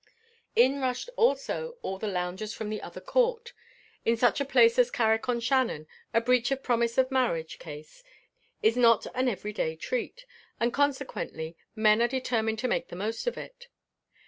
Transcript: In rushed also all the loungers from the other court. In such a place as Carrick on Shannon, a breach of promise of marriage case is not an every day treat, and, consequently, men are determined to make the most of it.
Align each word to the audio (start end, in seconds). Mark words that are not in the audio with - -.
In 0.55 0.81
rushed 0.81 1.11
also 1.15 1.77
all 1.83 1.99
the 1.99 2.07
loungers 2.07 2.55
from 2.55 2.71
the 2.71 2.81
other 2.81 2.99
court. 2.99 3.53
In 4.03 4.17
such 4.17 4.41
a 4.41 4.45
place 4.45 4.79
as 4.79 4.89
Carrick 4.89 5.29
on 5.29 5.39
Shannon, 5.39 5.85
a 6.11 6.19
breach 6.19 6.49
of 6.49 6.63
promise 6.63 6.97
of 6.97 7.11
marriage 7.11 7.59
case 7.59 8.03
is 8.63 8.75
not 8.75 9.05
an 9.13 9.29
every 9.29 9.53
day 9.53 9.75
treat, 9.75 10.25
and, 10.59 10.73
consequently, 10.73 11.55
men 11.75 12.01
are 12.01 12.07
determined 12.07 12.57
to 12.57 12.67
make 12.67 12.87
the 12.87 12.95
most 12.95 13.27
of 13.27 13.37
it. 13.37 13.67